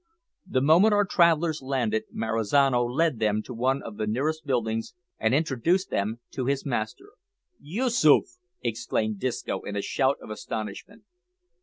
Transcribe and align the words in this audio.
The 0.47 0.61
moment 0.63 0.95
our 0.95 1.05
travellers 1.05 1.61
landed 1.61 2.05
Marizano 2.11 2.83
led 2.85 3.19
them 3.19 3.43
to 3.43 3.53
one 3.53 3.83
of 3.83 3.97
the 3.97 4.07
nearest 4.07 4.47
buildings, 4.47 4.95
and 5.19 5.31
introduced 5.35 5.91
them 5.91 6.19
to 6.31 6.47
his 6.47 6.65
master. 6.65 7.09
"Yoosoof!" 7.61 8.39
exclaimed 8.63 9.19
Disco 9.19 9.61
in 9.61 9.75
a 9.75 9.81
shout 9.83 10.17
of 10.19 10.31
astonishment. 10.31 11.03